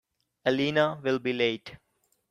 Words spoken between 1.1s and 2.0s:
be late.